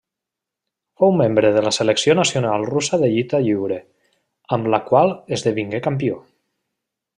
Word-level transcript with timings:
Fou 1.01 1.11
membre 1.17 1.51
de 1.57 1.61
la 1.65 1.73
selecció 1.77 2.15
nacional 2.21 2.65
russa 2.71 2.99
de 3.03 3.11
lluita 3.13 3.43
lliure, 3.49 3.79
amb 4.57 4.73
la 4.75 4.83
qual 4.89 5.15
esdevingué 5.39 5.85
campió. 5.91 6.21